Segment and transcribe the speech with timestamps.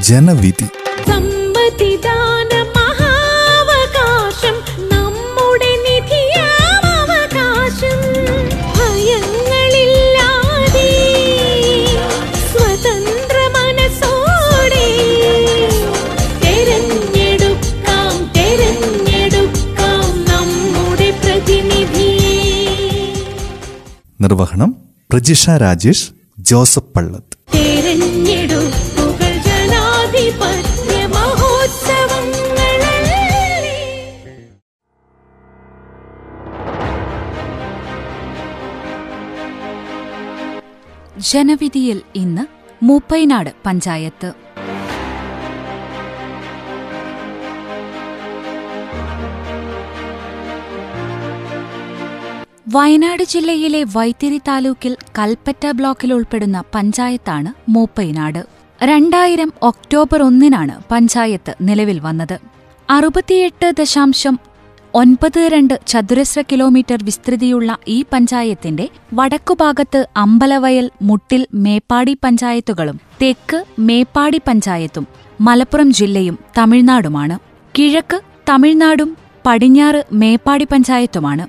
[0.00, 0.66] ജനവിധി.
[24.20, 24.76] നിർവഹണം
[25.12, 27.33] പ്രജിഷ രാജേഷ് ജോസഫ് പള്ളത്ത്.
[41.18, 42.46] ജനവിധിയിൽ ഇന്ന്
[42.84, 44.32] മൂപ്പൈനാട് പഞ്ചായത്ത്.
[52.68, 58.46] വയനാട് ജില്ലയിലെ വൈത്തിരി താലൂക്കിൽ കൽപ്പറ്റ ബ്ലോക്കിൽ ഉൾപ്പെടുന്ന പഞ്ചായത്താണ് മൂപ്പൈനാട്.
[58.84, 62.38] രണ്ടായിരം ഒക്ടോബർ ഒന്നിനാണ് പഞ്ചായത്ത് നിലവിൽ വന്നത്.
[62.90, 64.38] അറുപത്തിയെട്ട് ദശാംശം
[64.94, 75.06] ഒൻപത് രണ്ട് ചതുരശ്ര കിലോമീറ്റർ വിസ്തൃതിയുള്ള ഈ പഞ്ചായത്തിന്റെ വടക്കുഭാഗത്ത് അമ്പലവയൽ മുട്ടിൽ മേപ്പാടി പഞ്ചായത്തുകളും തെക്ക് മേപ്പാടി പഞ്ചായത്തും
[75.40, 77.38] മലപ്പുറം ജില്ലയും തമിഴ്നാടുമാണ്.
[77.78, 81.46] കിഴക്ക് തമിഴ്നാടും പടിഞ്ഞാറ് മേപ്പാടി പഞ്ചായത്തുമാണ്.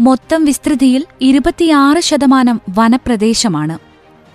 [0.00, 3.78] മൊത്തം വിസ്തൃതിയിൽ ഇരുപത്തിയാറ് ശതമാനം വനപ്രദേശമാണ്.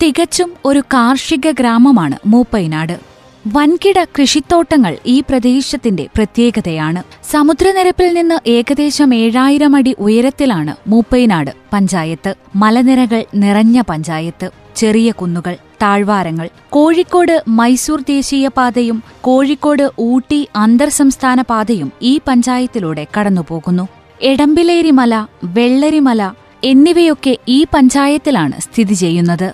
[0.04, 3.11] തികച്ചും ഒരു കാർഷിക ഗ്രാമമാണ് മൂപ്പൈനാട്.
[3.48, 7.04] വൻകിട കൃഷിത്തോട്ടങ്ങൾ ഈ പ്രദേശത്തിന്റെ പ്രത്യേകതയാണ്.
[7.32, 12.34] സമുദ്രനിരപ്പിൽ നിന്ന് ഏകദേശം ഏഴായിരം അടി ഉയരത്തിലാണ് മൂപ്പൈനാട് പഞ്ചായത്ത്.
[12.56, 14.50] മലനിരകൾ നിറഞ്ഞ പഞ്ചായത്ത്.
[14.76, 16.50] ചെറിയ കുന്നുകൾ താഴ്വാരങ്ങൾ.
[16.70, 23.88] കോഴിക്കോട് മൈസൂർ ദേശീയപാതയും കോഴിക്കോട് ഊട്ടി അന്തർ സംസ്ഥാന പാതയും ഈ പഞ്ചായത്തിലൂടെ കടന്നുപോകുന്നു.
[24.22, 26.32] എടമ്പിലേരിമല വെള്ളരിമല
[26.64, 29.54] എന്നിവയൊക്കെ ഈ പഞ്ചായത്തിലാണ് സ്ഥിതി ചെയ്യുന്നത്.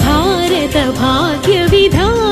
[0.00, 2.23] ഭാരത ഭാഗ്യവിധാതാക്കൾ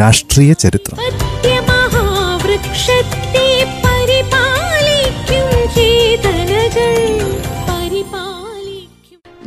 [0.00, 0.98] രാഷ്ട്രീയ ചരിത്രം.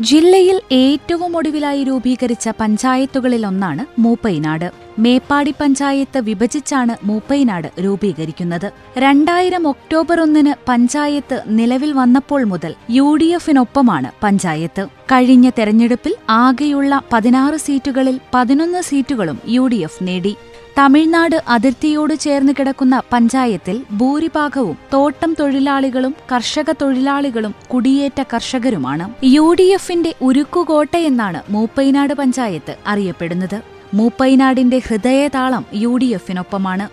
[0.09, 4.65] ജില്ലയിൽ ഏറ്റവും ഒടുവിലായി രൂപീകരിച്ച പഞ്ചായത്തുകളിലൊന്നാണ് മൂപ്പൈനാട്.
[4.99, 8.67] മേപ്പാടി പഞ്ചായത്ത് വിഭജിച്ചാണ് മൂപ്പൈനാട് രൂപീകരിക്കുന്നത്.
[8.97, 14.85] രണ്ടായിരം ഒക്ടോബർ ഒന്നിന് പഞ്ചായത്ത് നിലവിൽ വന്നപ്പോൾ മുതൽ യു ഡി എഫിനൊപ്പമാണ് പഞ്ചായത്ത്.
[15.11, 20.33] കഴിഞ്ഞ തെരഞ്ഞെടുപ്പിൽ ആകെയുള്ള പതിനാറ് സീറ്റുകളിൽ പതിനൊന്ന് സീറ്റുകളും യു ഡി എഫ് നേടി.
[20.79, 29.05] തമിഴ്നാട് അതിർത്തിയോട് ചേർന്ന് കിടക്കുന്ന പഞ്ചായത്തിൽ ഭൂരിഭാഗവും തോട്ടം തൊഴിലാളികളും കർഷക തൊഴിലാളികളും കുടിയേറ്റ കർഷകരുമാണ്.
[29.35, 33.57] യു ഡി എഫിന്റെ ഉരുക്കുകോട്ടയെന്നാണ് മൂപ്പൈനാട് പഞ്ചായത്ത് അറിയപ്പെടുന്നത്.
[33.93, 36.87] മൂപ്പൈനാടിന്റെ ഹൃദയതാളം യു ഡി എഫിനൊപ്പമാണ്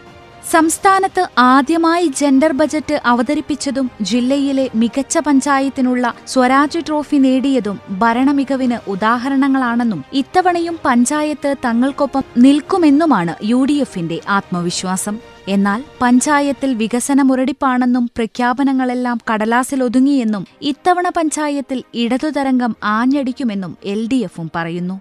[0.51, 11.55] സംസ്ഥാനത്ത് ആദ്യമായി ജെൻഡർ ബജറ്റ് അവതരിപ്പിച്ചതും ജില്ലയിലെ മികച്ച പഞ്ചായത്തിനുള്ള സ്വരാജ് ട്രോഫി നേടിയതും ഭരണമികവിന് ഉദാഹരണങ്ങളാണെന്നും ഇത്തവണയും പഞ്ചായത്ത്
[11.65, 15.19] തങ്ങൾക്കൊപ്പം നിൽക്കുമെന്നുമാണ് യു ഡി എഫിന്റെ ആത്മവിശ്വാസം.
[15.49, 24.97] എന്നാൽ പഞ്ചായത്തിൽ വികസന മുരടിപ്പാണെന്നും പ്രഖ്യാപനങ്ങളെല്ലാം കടലാസിലൊതുങ്ങിയെന്നും ഇത്തവണ പഞ്ചായത്തിൽ ഇടതുതരംഗം ആഞ്ഞടിക്കുമെന്നും എൽ ഡി എഫും പറയുന്നു.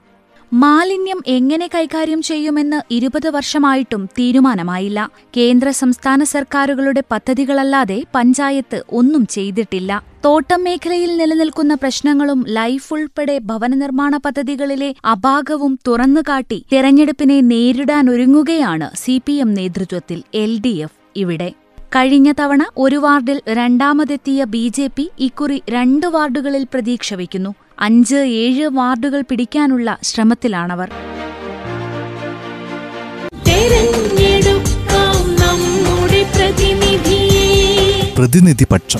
[0.61, 4.99] മാലിന്യം എങ്ങനെ കൈകാര്യം ചെയ്യുമെന്ന് ഇരുപത് വർഷമായിട്ടും തീരുമാനമായില്ല.
[5.37, 9.91] കേന്ദ്ര സംസ്ഥാന സർക്കാരുകളുടെ പദ്ധതികളല്ലാതെ പഞ്ചായത്ത് ഒന്നും ചെയ്തിട്ടില്ല.
[10.25, 19.35] തോട്ടം മേഖലയിൽ നിലനിൽക്കുന്ന പ്രശ്നങ്ങളും ലൈഫ് ഉൾപ്പെടെ ഭവന നിർമ്മാണ പദ്ധതികളിലെ അപാകവും തുറന്നുകാട്ടി തെരഞ്ഞെടുപ്പിനെ നേരിടാനൊരുങ്ങുകയാണ് സി പി
[19.45, 21.49] എം നേതൃത്വത്തിൽ എൽ ഡി എഫ് ഇവിടെ.
[21.95, 27.55] കഴിഞ്ഞ തവണ ഒരു വാർഡിൽ രണ്ടാമതെത്തിയ ബി ജെ പി ഇക്കുറി രണ്ട് വാർഡുകളിൽ പ്രതീക്ഷ വയ്ക്കുന്നു.
[27.79, 30.89] അഞ്ച് ഏഴ് വാർഡുകൾ പിടിക്കാനുള്ള ശ്രമത്തിലാണവർ.
[38.17, 38.99] പ്രതിനിധി പക്ഷം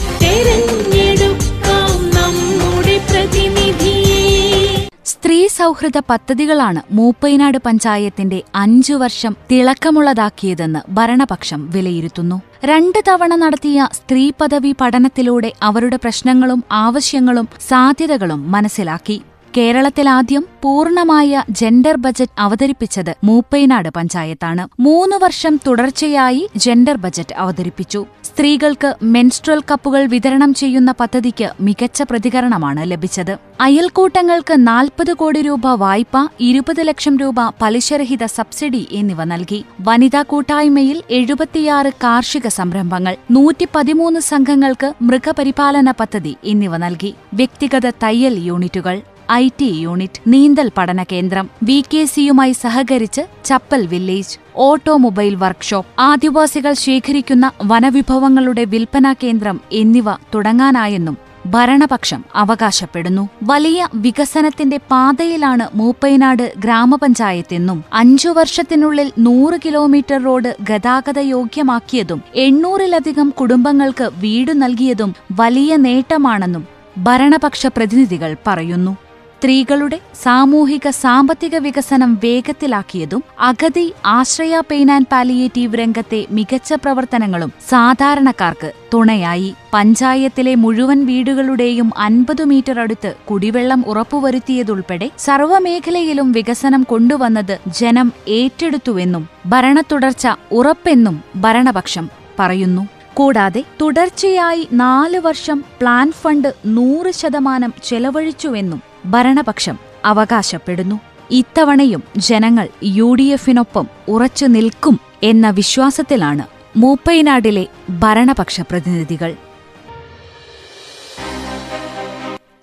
[5.25, 12.41] സ്ത്രീ സൗഹൃദ പദ്ധതികളാണ് മൂപ്പൈനാട് പഞ്ചായത്തിന്റെ അഞ്ചു വർഷം തിളക്കമുള്ളതാക്കിയതെന്ന് ഭരണപക്ഷം വിലയിരുത്തുന്നു.
[12.65, 19.21] രണ്ട് തവണ നടത്തിയ സ്ത്രീ പദവി പഠനത്തിലൂടെ അവരുടെ പ്രശ്നങ്ങളും ആവശ്യങ്ങളും സാധ്യതകളും മനസ്സിലാക്കി.
[19.57, 24.63] കേരളത്തിലാദ്യം പൂർണമായ ജെൻഡർ ബജറ്റ് അവതരിപ്പിച്ചത് മൂപ്പൈനാട് പഞ്ചായത്താണ്.
[24.79, 28.01] മൂന്ന് വർഷം തുടർച്ചയായി ജെൻഡർ ബജറ്റ് അവതരിപ്പിച്ചു.
[28.23, 33.33] സ്ത്രീകൾക്ക് മെൻസ്ട്രൽ കപ്പുകൾ വിതരണം ചെയ്യുന്ന പദ്ധതിക്ക് മികച്ച പ്രതികരണമാണ് ലഭിച്ചത്.
[33.61, 39.61] അയൽക്കൂട്ടങ്ങൾക്ക് നാൽപ്പത് കോടി രൂപ വായ്പ ഇരുപത് ലക്ഷം രൂപ പലിശരഹിത സബ്സിഡി എന്നിവ നൽകി.
[39.81, 47.13] വനിതാ കൂട്ടായ്മയിൽ എഴുപത്തിയാറ് കാർഷിക സംരംഭങ്ങൾ നൂറ്റി പതിമൂന്ന് സംഘങ്ങൾക്ക് മൃഗപരിപാലന പദ്ധതി എന്നിവ നൽകി.
[47.33, 48.97] വ്യക്തിഗത തയ്യൽ യൂണിറ്റുകൾ
[49.31, 56.73] ഐ ടി യൂണിറ്റ് നീന്തൽ പഠന കേന്ദ്രം വി കെ സിയുമായി സഹകരിച്ച് ചപ്പൽ വില്ലേജ് ഓട്ടോമൊബൈൽ വർക്ക്ഷോപ്പ് ആദിവാസികൾ
[56.73, 63.27] ശേഖരിക്കുന്ന വനവിഭവങ്ങളുടെ വിൽപ്പനാ കേന്ദ്രം എന്നിവ തുടങ്ങാനായെന്നും ഭരണപക്ഷം അവകാശപ്പെടുന്നു.
[63.43, 74.61] വലിയ വികസനത്തിന്റെ പാതയിലാണ് മൂപ്പൈനാട് ഗ്രാമപഞ്ചായത്തെന്നും അഞ്ചു വർഷത്തിനുള്ളിൽ നൂറ് കിലോമീറ്റർ റോഡ് ഗതാഗത യോഗ്യമാക്കിയതും എണ്ണൂറിലധികം കുടുംബങ്ങൾക്ക് വീട്
[74.61, 76.65] നൽകിയതും വലിയ നേട്ടമാണെന്നും
[76.97, 79.04] ഭരണപക്ഷ പ്രതിനിധികൾ പറയുന്നു.
[79.45, 89.55] സ്ത്രീകളുടെ സാമൂഹിക സാമ്പത്തിക വികസനം വേഗത്തിലാക്കിയതും അഗതി ആശ്രയ പെയിൻ ആൻഡ് പാലിയേറ്റീവ് രംഗത്തെ മികച്ച പ്രവർത്തനങ്ങളും സാധാരണക്കാർക്ക് തുണയായി.
[89.73, 101.23] പഞ്ചായത്തിലെ മുഴുവൻ വീടുകളുടെയും അൻപത് മീറ്റർ അടുത്ത് കുടിവെള്ളം ഉറപ്പുവരുത്തിയതുൾപ്പെടെ സർവമേഖലയിലും വികസനം കൊണ്ടുവന്നത് ജനം ഏറ്റെടുത്തുവെന്നും ഭരണത്തുടർച്ച ഉറപ്പെന്നും
[101.35, 102.07] ഭരണപക്ഷം
[102.39, 102.94] പറയുന്നു.
[103.15, 110.99] കൂടാതെ തുടർച്ചയായി നാല് വർഷം പ്ലാൻ ഫണ്ട് നൂറ് ശതമാനം ചെലവഴിച്ചുവെന്നും ഭരണപക്ഷം അവകാശപ്പെടുന്നു.
[111.31, 116.45] ഇത്തവണയും ജനങ്ങൾ യു ഡി എഫിനൊപ്പം ഉറച്ചു നിൽക്കും എന്ന വിശ്വാസത്തിലാണ്
[116.77, 119.35] മൂപ്പൈനാടിലെ ഭരണപക്ഷ പ്രതിനിധികൾ.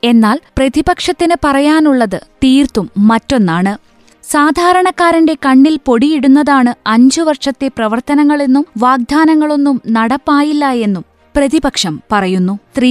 [0.05, 3.92] എന്നാൽ പ്രതിപക്ഷത്തിന് പറയാനുള്ളത് തീർത്തും മറ്റൊന്നാണ്.
[4.35, 12.55] സാധാരണക്കാരന്റെ കണ്ണിൽ പൊടിയിടുന്നതാണ് അഞ്ചു വർഷത്തെ പ്രവർത്തനങ്ങളെന്നും വാഗ്ദാനങ്ങളൊന്നും നടപ്പായില്ല എന്നും പ്രതിപക്ഷം പറയുന്നു.
[12.73, 12.91] സ്ത്രീ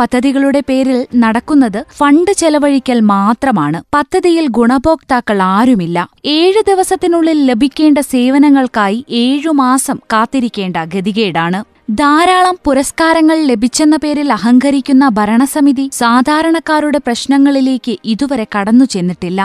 [0.00, 3.78] പദ്ധതികളുടെ പേരിൽ നടക്കുന്നത് ഫണ്ട് ചെലവഴിക്കൽ മാത്രമാണ്.
[3.94, 5.98] പദ്ധതിയിൽ ഗുണഭോക്താക്കൾ ആരുമില്ല.
[6.38, 11.60] ഏഴ് ദിവസത്തിനുള്ളിൽ ലഭിക്കേണ്ട സേവനങ്ങൾക്കായി ഏഴുമാസം കാത്തിരിക്കേണ്ട ഗതികേടാണ്.
[11.94, 19.40] ധാരാളം പുരസ്കാരങ്ങൾ ലഭിച്ചെന്ന പേരിൽ അഹങ്കരിക്കുന്ന ഭരണസമിതി സാധാരണക്കാരുടെ പ്രശ്നങ്ങളിലേക്ക് ഇതുവരെ കടന്നു ചെന്നിട്ടില്ല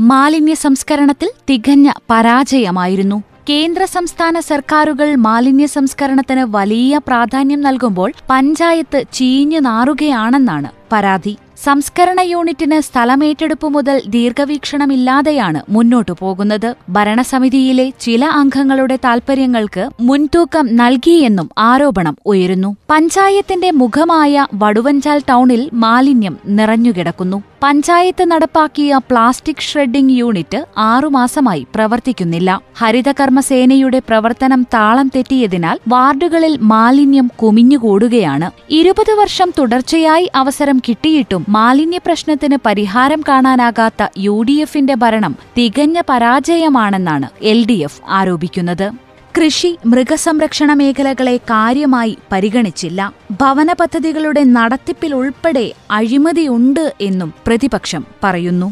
[0.00, 3.22] മാലിന്യ സംസ്കരണത്തിൽ തികഞ്ഞ പരാജയമായിരുന്നു.
[3.50, 11.36] കേന്ദ്ര സംസ്ഥാന സർക്കാരുകൾ മാലിന്യ സംസ്കരണത്തിന് വലിയ പ്രാധാന്യം നൽകുമ്പോൾ പഞ്ചായത്ത് ചീഞ്ഞു നാറുകയാണെന്നാണ് പരാതി.
[11.64, 16.74] സംസ്കരണ യൂണിറ്റിന് സ്ഥലമേറ്റെടുപ്പ് മുതൽ ദീർഘവീക്ഷണമില്ലാതെയാണ് മുന്നോട്ടു പോകുന്നത്.
[16.88, 22.76] ഭരണസമിതിയിലെ ചില അംഗങ്ങളുടെ താൽപര്യങ്ങൾക്ക് മുൻതൂക്കം നൽകിയെന്നും ആരോപണം ഉയരുന്നു.
[22.90, 27.42] പഞ്ചായത്തിന്റെ മുഖമായ വടുവഞ്ചാൽ ടൗണിൽ മാലിന്യം നിറഞ്ഞുകിടക്കുന്നു.
[27.64, 32.50] പഞ്ചായത്ത് നടപ്പാക്കിയ പ്ലാസ്റ്റിക് ഷ്രെഡിംഗ് യൂണിറ്റ് ആറുമാസമായി പ്രവർത്തിക്കുന്നില്ല.
[32.80, 38.48] ഹരിതകർമ്മസേനയുടെ പ്രവർത്തനം താളം തെറ്റിയതിനാൽ വാർഡുകളിൽ മാലിന്യം കുമിഞ്ഞുകൂടുകയാണ്.
[38.80, 47.30] ഇരുപത് വർഷം തുടർച്ചയായി അവസരം കിട്ടിയിട്ടും മാലിന്യ പ്രശ്നത്തിന് പരിഹാരം കാണാനാകാത്ത യു ഡി എഫിന്റെ ഭരണം തികഞ്ഞ പരാജയമാണെന്നാണ്
[47.52, 48.86] എൽ ഡി എഫ് ആരോപിക്കുന്നത്.
[49.36, 53.00] കൃഷി മൃഗസംരക്ഷണ മേഖലകളെ കാര്യമായി പരിഗണിച്ചില്ല.
[53.40, 58.68] ഭവന പദ്ധതികളുടെ നടത്തിപ്പിൽ ഉൾപ്പെടെ അഴിമതിയുണ്ട് എന്നും പ്രതിപക്ഷം പറയുന്നു.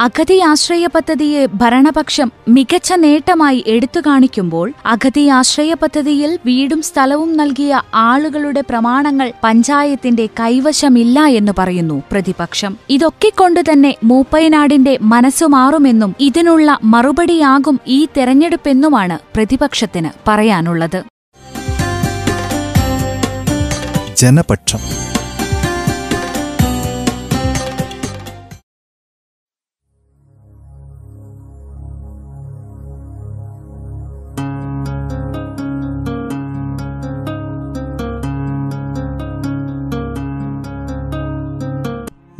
[0.00, 8.60] അഗതി ആശ്രയ പദ്ധതിയെ ഭരണപക്ഷം മികച്ച നേട്ടമായി എടുത്തു കാണിക്കുമ്പോൾ അഗതി ആശ്രയ പദ്ധതിയിൽ വീടും സ്ഥലവും നൽകിയ ആളുകളുടെ
[8.60, 12.76] പ്രമാണങ്ങൾ പഞ്ചായത്തിന്റെ കൈവശമില്ല എന്ന് പറയുന്നു പ്രതിപക്ഷം.
[12.90, 21.02] ഇതൊക്കെ കൊണ്ടുതന്നെ മൂപ്പയനാടിന്റെ മനസ്സു മാറുമെന്നും ഇതിനുള്ള മറുപടിയാകും ഈ തെരഞ്ഞെടുപ്പെന്നുമാണ് പ്രതിപക്ഷത്തിന് പറയാനുള്ളത്.
[24.16, 24.78] ജനപക്ഷം.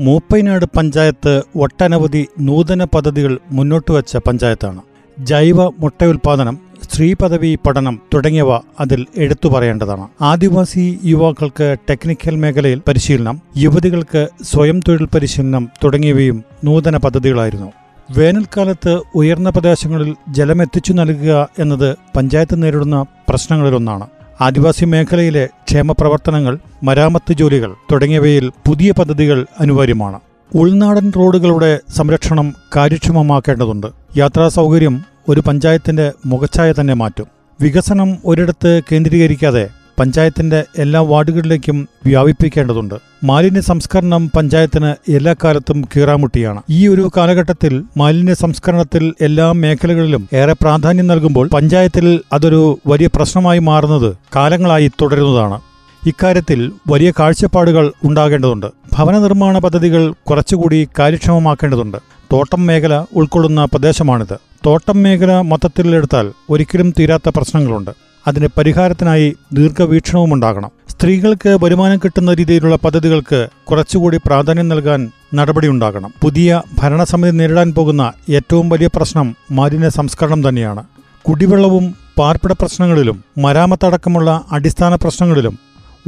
[0.01, 4.81] മൂപ്പൈനാട് പഞ്ചായത്ത് ഒട്ടനവധി നൂതന പദ്ധതികൾ മുന്നോട്ട് മുന്നോട്ടുവച്ച പഞ്ചായത്താണ്.
[5.21, 8.51] ജൈവ മുട്ടയുൽപാദനം സ്ത്രീ പദവി പഠനം തുടങ്ങിയവ
[8.81, 10.09] അതിൽ എടുത്തു പറയേണ്ടതാണ്.
[10.23, 17.73] ആദിവാസി യുവാക്കൾക്ക് ടെക്നിക്കൽ മേഖലയിൽ പരിശീലനം യുവതികൾക്ക് സ്വയം തൊഴിൽ പരിശീലനം തുടങ്ങിയവയും നൂതന പദ്ധതികളായിരുന്നു.
[18.11, 24.07] വേനൽക്കാലത്ത് ഉയർന്ന പ്രദേശങ്ങളിൽ ജലമെത്തിച്ചു നൽകുക എന്നത് പഞ്ചായത്ത് നേരിടുന്ന പ്രശ്നങ്ങളിലൊന്നാണ്.
[24.41, 30.21] ആദിവാസി മേഖലയിലെ ക്ഷേമപ്രവർത്തനങ്ങൾ മരാമത്ത് ജോലികൾ തുടങ്ങിയവയിൽ പുതിയ പദ്ധതികൾ അനിവാര്യമാണ്.
[30.55, 33.87] ഉൾനാടൻ റോഡുകളുടെ സംരക്ഷണം കാര്യക്ഷമമാക്കേണ്ടതുണ്ട്.
[34.17, 37.27] യാത്രാ സൗകര്യം ഒരു പഞ്ചായത്തിന്റെ മുഖച്ഛായ തന്നെ മാറ്റും.
[37.61, 39.69] വികസനം ഒരിടത്ത് കേന്ദ്രീകരിക്കാതെ
[39.99, 42.95] പഞ്ചായത്തിന്റെ എല്ലാ വാർഡുകളിലേക്കും വ്യാപിപ്പിക്കേണ്ടതുണ്ട്.
[43.25, 46.63] മാലിന്യ സംസ്കരണം പഞ്ചായത്തിന് എല്ലാ കാലത്തും കീറാമുട്ടിയാണ്.
[46.71, 54.17] ഈ ഒരു കാലഘട്ടത്തിൽ മാലിന്യ സംസ്കരണത്തിൽ എല്ലാ മേഖലകളിലും ഏറെ പ്രാധാന്യം നൽകുമ്പോൾ പഞ്ചായത്തിൽ അതൊരു വലിയ പ്രശ്നമായി മാറുന്നത്
[54.37, 55.61] കാലങ്ങളായി തുടരുന്നതാണ്.
[56.07, 58.67] ഇക്കാര്യത്തിൽ വലിയ കാഴ്ചപ്പാടുകൾ ഉണ്ടാകേണ്ടതുണ്ട്.
[58.93, 61.99] ഭവന നിർമ്മാണ പദ്ധതികൾ കുറച്ചുകൂടി കാര്യക്ഷമമാക്കേണ്ടതുണ്ട്.
[62.33, 64.39] തോട്ടം മേഖല ഉൾക്കൊള്ളുന്ന പ്രദേശമാണിത്.
[64.67, 68.08] തോട്ടം മേഖല മൊത്തത്തിലെടുത്താൽ ഒരിക്കലും തീരാത്ത പ്രശ്നങ്ങളുണ്ട്.
[68.27, 70.71] അതിന് പരിഹാരത്തിനായി ദീർഘവീക്ഷണവും ഉണ്ടാകണം.
[70.91, 78.89] സ്ത്രീകൾക്ക് വരുമാനം കിട്ടുന്ന രീതിയിലുള്ള പദ്ധതികൾക്ക് കുറച്ചുകൂടി പ്രാധാന്യം നൽകാൻ നടപടിയുണ്ടാകണം പുതിയ ഭരണസമിതി നേരിടാൻ പോകുന്ന ഏറ്റവും വലിയ
[78.97, 80.85] പ്രശ്നം മാലിന്യ സംസ്കരണം തന്നെയാണ്.
[81.23, 85.59] കുടിവെള്ളവും പാർപ്പിട പ്രശ്നങ്ങളിലും മരാമത്തടക്കമുള്ള അടിസ്ഥാന പ്രശ്നങ്ങളിലും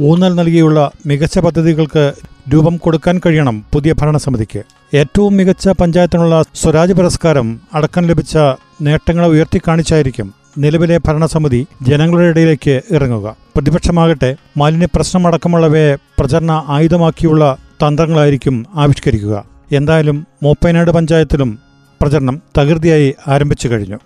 [0.01, 2.13] ഊന്നൽ നൽകിയുള്ള മികച്ച പദ്ധതികൾക്ക്
[2.53, 4.61] രൂപം കൊടുക്കാൻ കഴിയണം പുതിയ ഭരണസമിതിക്ക്.
[4.97, 8.37] ഏറ്റവും മികച്ച പഞ്ചായത്തിനുള്ള സ്വരാജ് പുരസ്കാരം അടക്കം ലഭിച്ച
[8.81, 13.35] നേട്ടങ്ങളെ ഉയർത്തിക്കാണിച്ചായിരിക്കും നിലവിലെ ഭരണസമിതി ജനങ്ങളുടെ ഇടയിലേക്ക് ഇറങ്ങുക.
[13.55, 19.45] പ്രതിപക്ഷമാകട്ടെ മാലിന്യ പ്രശ്നമടക്കമുള്ളവയെ പ്രചരണ ആയുധമാക്കിയുള്ള തന്ത്രങ്ങളായിരിക്കും ആവിഷ്കരിക്കുക.
[19.71, 21.59] എന്തായാലും മൂപ്പൈനാട് പഞ്ചായത്തിലും
[22.01, 23.97] പ്രചരണം തകൃതിയായി ആരംഭിച്ചു കഴിഞ്ഞു.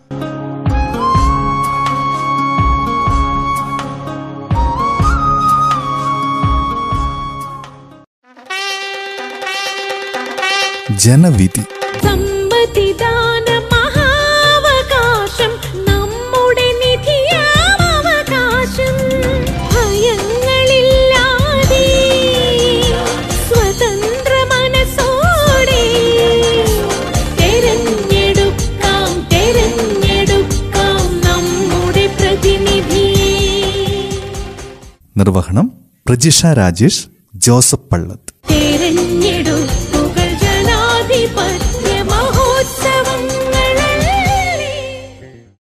[10.97, 11.61] ജനവിധി.
[12.03, 13.14] സമ്പത്തിദാന
[35.25, 35.67] നിർവഹണം
[36.07, 37.03] പ്രജിഷ രാജേഷ്
[37.35, 38.34] ജോസഫ് പള്ളത്ത്.